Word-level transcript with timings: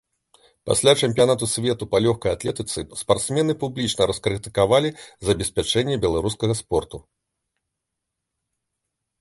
Пасля 0.69 0.93
чэмпіянату 1.07 1.49
свету 1.55 1.83
па 1.91 1.97
лёгкай 2.05 2.31
атлетыцы 2.37 2.79
спартсмены 3.01 3.53
публічна 3.65 4.03
раскрытыкавалі 4.13 4.89
забеспячэнне 5.29 5.95
беларускага 6.07 6.53
спорту. 6.65 6.97